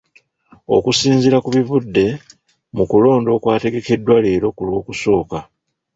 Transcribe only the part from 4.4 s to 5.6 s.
ku Lwokusooka.